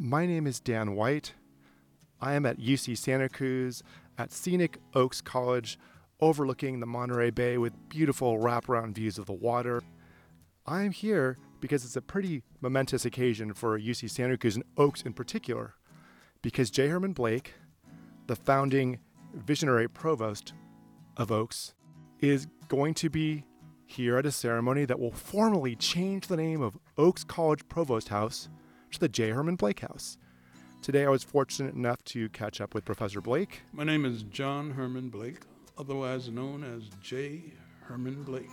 [0.00, 1.34] My name is Dan White.
[2.20, 3.82] I am at UC Santa Cruz
[4.16, 5.76] at Scenic Oakes College,
[6.20, 9.82] overlooking the Monterey Bay with beautiful wraparound views of the water.
[10.64, 15.02] I am here because it's a pretty momentous occasion for UC Santa Cruz and Oakes
[15.02, 15.74] in particular,
[16.42, 16.86] because J.
[16.86, 17.54] Herman Blake,
[18.28, 19.00] the founding
[19.34, 20.52] visionary provost
[21.16, 21.74] of Oakes,
[22.20, 23.46] is going to be
[23.84, 28.48] here at a ceremony that will formally change the name of Oakes College Provost House
[28.92, 29.30] to the J.
[29.30, 30.18] Herman Blake House.
[30.80, 33.62] Today, I was fortunate enough to catch up with Professor Blake.
[33.72, 35.40] My name is John Herman Blake,
[35.76, 37.52] otherwise known as J.
[37.80, 38.50] Herman Blake.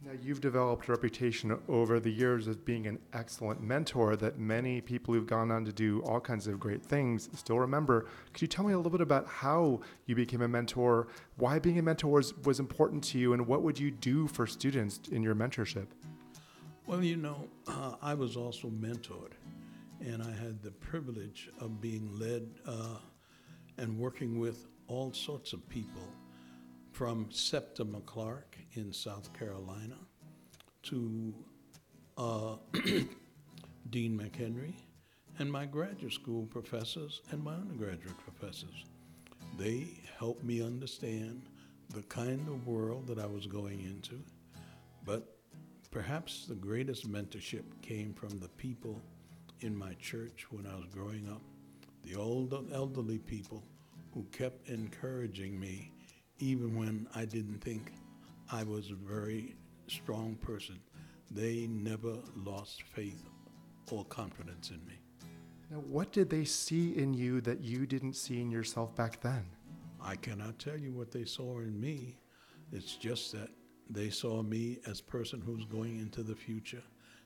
[0.00, 4.80] Now, you've developed a reputation over the years as being an excellent mentor that many
[4.80, 8.06] people who've gone on to do all kinds of great things still remember.
[8.32, 11.80] Could you tell me a little bit about how you became a mentor, why being
[11.80, 15.22] a mentor was, was important to you, and what would you do for students in
[15.22, 15.86] your mentorship?
[16.88, 19.32] Well, you know, uh, I was also mentored,
[20.00, 22.96] and I had the privilege of being led uh,
[23.76, 26.08] and working with all sorts of people
[26.92, 29.98] from Septima Clark in South Carolina
[30.84, 31.34] to
[32.16, 32.56] uh,
[33.90, 34.72] Dean McHenry
[35.38, 38.86] and my graduate school professors and my undergraduate professors.
[39.58, 41.42] They helped me understand
[41.90, 44.22] the kind of world that I was going into,
[45.04, 45.37] but
[45.90, 49.00] perhaps the greatest mentorship came from the people
[49.60, 51.42] in my church when I was growing up,
[52.04, 53.62] the old elderly people
[54.12, 55.92] who kept encouraging me
[56.38, 57.92] even when I didn't think
[58.50, 59.56] I was a very
[59.88, 60.78] strong person.
[61.30, 63.28] They never lost faith
[63.90, 65.00] or confidence in me.
[65.70, 69.44] Now, what did they see in you that you didn't see in yourself back then?
[70.00, 72.16] I cannot tell you what they saw in me.
[72.72, 73.50] It's just that
[73.90, 76.82] they saw me as person who's going into the future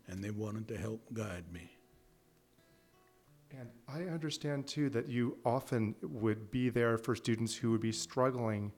[0.09, 1.71] and they wanted to help guide me.
[3.59, 7.93] And I understand too that you often would be there for students who would be
[7.93, 8.73] struggling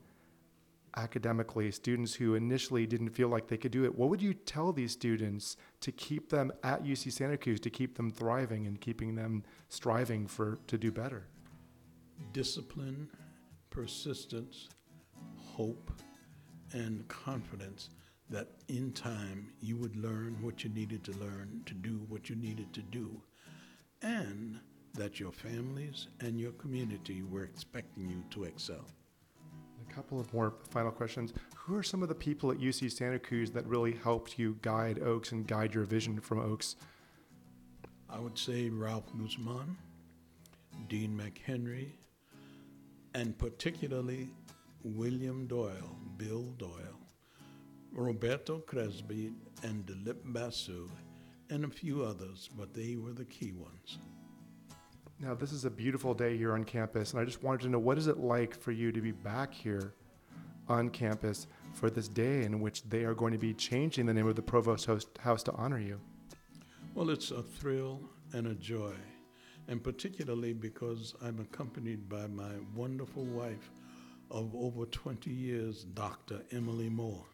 [0.96, 4.72] academically, students who initially didn't feel like they could do it, what would you tell
[4.72, 9.14] these students to keep them at UC Santa Cruz, to keep them thriving and keeping
[9.14, 11.26] them striving for to do better?
[12.32, 13.08] Discipline,
[13.70, 14.68] persistence,
[15.36, 15.90] hope,
[16.74, 17.88] and confidence
[18.28, 22.36] that in time you would learn what you needed to learn to do what you
[22.36, 23.22] needed to do,
[24.02, 24.58] and
[24.94, 28.86] that your families and your community were expecting you to excel
[29.88, 31.32] A couple of more final questions.
[31.56, 35.00] Who are some of the people at UC Santa Cruz that really helped you guide
[35.02, 36.76] Oakes and guide your vision from Oakes?
[38.10, 39.76] I would say Ralph Guzman,
[40.88, 41.92] Dean McHenry,
[43.14, 44.28] and particularly
[44.84, 47.00] William Doyle, Bill Doyle,
[47.90, 50.90] Roberto Cresby, and Dilip Basu,
[51.48, 53.98] and a few others, but they were the key ones.
[55.18, 57.78] Now, this is a beautiful day here on campus, and I just wanted to know
[57.78, 59.94] what is it like for you to be back here
[60.68, 64.26] on campus for this day in which they are going to be changing the name
[64.26, 64.86] of the Provost
[65.18, 65.98] House to honor you?
[66.94, 68.02] Well, it's a thrill
[68.34, 68.92] and a joy,
[69.66, 73.70] and particularly because I'm accompanied by my wonderful wife
[74.30, 76.40] of over 20 years, Dr.
[76.52, 77.24] Emily Moore.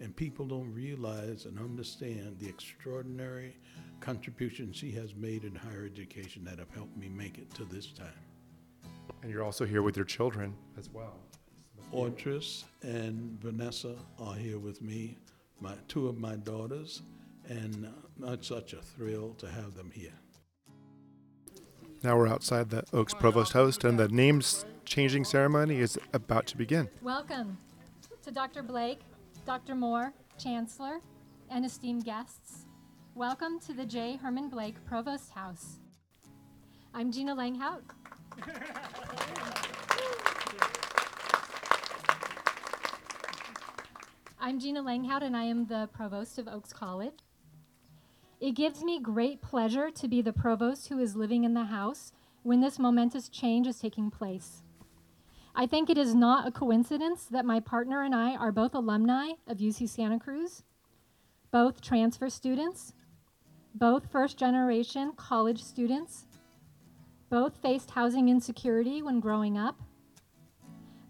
[0.00, 3.56] And people don't realize and understand the extraordinary
[4.00, 7.92] contributions she has made in higher education that have helped me make it to this
[7.92, 8.08] time.
[9.22, 11.18] And you're also here with your children as well.
[11.92, 15.18] Audris and Vanessa are here with me,
[15.60, 17.02] my two of my daughters,
[17.48, 20.14] and uh, it's such a thrill to have them here.
[22.02, 26.56] Now we're outside the Oakes Provost House, and the names changing ceremony is about to
[26.56, 26.88] begin.
[27.02, 27.58] Welcome
[28.22, 28.62] to Dr.
[28.62, 29.00] Blake,
[29.44, 29.74] Dr.
[29.74, 31.00] Moore, Chancellor,
[31.50, 32.64] and esteemed guests.
[33.14, 34.16] Welcome to the J.
[34.16, 35.78] Herman Blake Provost House.
[36.94, 37.82] I'm Gina Langhout.
[44.40, 47.12] I'm Gina Langhout, and I am the provost of Oakes College.
[48.40, 52.12] It gives me great pleasure to be the provost who is living in the house
[52.42, 54.62] when this momentous change is taking place.
[55.54, 59.32] I think it is not a coincidence that my partner and I are both alumni
[59.46, 60.62] of UC Santa Cruz,
[61.50, 62.94] both transfer students,
[63.74, 66.24] both first generation college students,
[67.28, 69.78] both faced housing insecurity when growing up,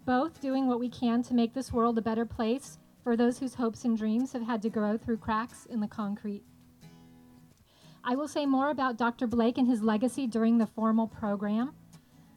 [0.04, 3.54] both doing what we can to make this world a better place for those whose
[3.54, 6.42] hopes and dreams have had to grow through cracks in the concrete.
[8.10, 9.28] I will say more about Dr.
[9.28, 11.76] Blake and his legacy during the formal program.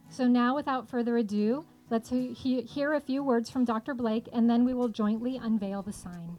[0.08, 3.92] So now, without further ado, let's he- hear a few words from Dr.
[3.92, 6.38] Blake, and then we will jointly unveil the sign.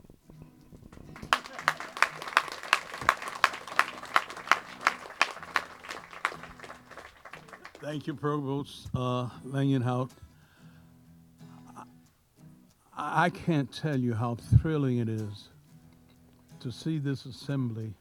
[7.81, 9.27] Thank you, Provost uh,
[12.97, 15.49] I can't tell you how thrilling it is
[16.61, 17.95] to see this assembly,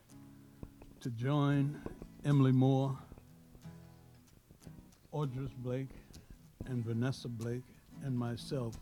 [1.04, 1.78] to join
[2.24, 2.96] Emily Moore,
[5.12, 5.90] Audris Blake,
[6.64, 7.66] and Vanessa Blake,
[8.02, 8.74] and myself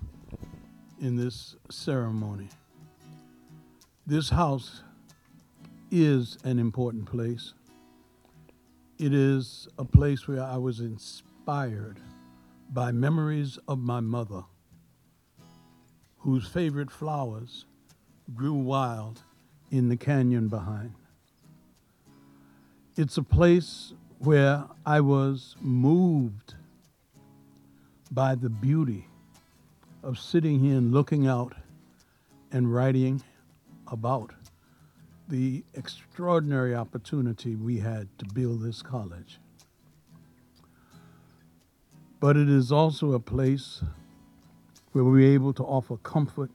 [1.00, 2.48] in this ceremony.
[4.06, 4.84] This house
[5.90, 7.54] is an important place.
[9.00, 11.98] It is a place where I was inspired
[12.72, 14.44] by memories of my mother,
[16.18, 17.64] whose favorite flowers
[18.32, 19.22] grew wild
[19.72, 20.94] in the canyon behind.
[22.94, 26.56] It's a place where I was moved
[28.10, 29.08] by the beauty
[30.02, 31.54] of sitting here and looking out
[32.50, 33.22] and writing
[33.86, 34.34] about
[35.26, 39.38] the extraordinary opportunity we had to build this college.
[42.20, 43.82] But it is also a place
[44.92, 46.50] where we're able to offer comfort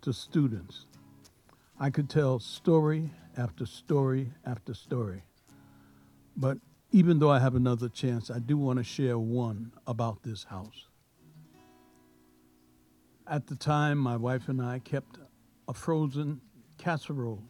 [0.00, 0.86] to students.
[1.78, 5.22] I could tell story after story after story.
[6.36, 6.58] But
[6.90, 10.88] even though I have another chance, I do want to share one about this house.
[13.26, 15.18] At the time, my wife and I kept
[15.66, 16.40] a frozen
[16.78, 17.42] casserole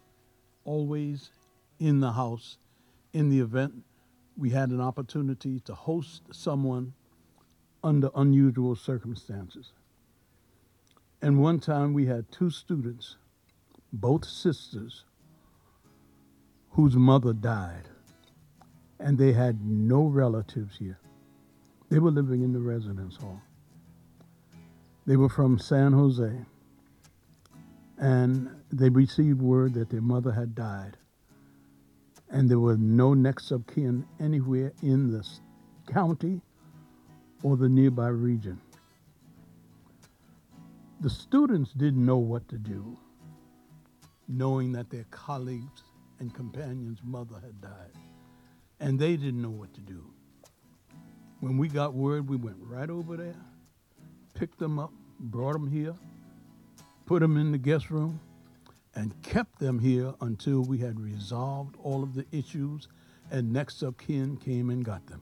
[0.65, 1.31] always
[1.79, 2.59] in the house
[3.13, 3.85] in the event
[4.37, 6.93] we had an opportunity to host someone
[7.83, 9.73] under unusual circumstances.
[11.23, 13.17] And one time we had two students,
[13.93, 15.05] both sisters,
[16.71, 17.89] whose mother died,
[19.05, 20.99] and they had no relatives here.
[21.91, 23.41] They were living in the residence hall.
[25.07, 26.33] They were from San Jose,
[27.99, 30.97] and they received word that their mother had died,
[32.31, 35.23] and there were no next of kin anywhere in the
[35.87, 36.41] county
[37.43, 38.59] or the nearby region.
[41.03, 42.97] The students didn't know what to do,
[44.29, 45.83] knowing that their colleagues
[46.21, 47.93] and companions' mother had died,
[48.81, 50.05] and they didn't know what to do.
[51.41, 53.37] When we got word, we went right over there,
[54.35, 55.95] picked them up, brought them here,
[57.07, 58.21] put them in the guest room,
[58.95, 62.89] and kept them here until we had resolved all of the issues
[63.31, 65.21] and next of kin came and got them.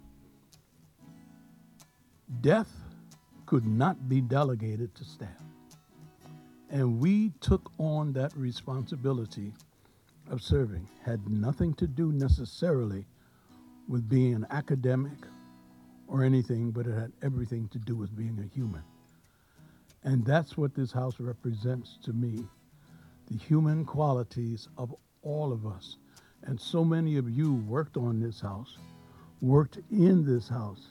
[2.41, 2.71] Death
[3.47, 5.29] could not be delegated to staff.
[6.71, 9.53] And we took on that responsibility
[10.31, 10.89] of serving.
[11.05, 13.05] Had nothing to do necessarily
[13.93, 15.19] with being an academic
[16.09, 18.83] or anything, but it had everything to do with being a human.
[20.03, 22.43] And that's what this house represents to me
[23.31, 25.99] the human qualities of all of us.
[26.45, 28.79] And so many of you worked on this house,
[29.43, 30.89] worked in this house.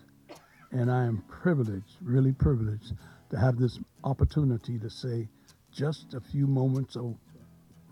[0.71, 2.93] And I am privileged, really privileged,
[3.31, 5.27] to have this opportunity to say
[5.71, 7.15] just a few moments of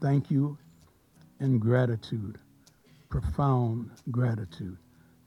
[0.01, 0.56] thank you
[1.39, 2.38] and gratitude,
[3.09, 4.77] profound gratitude.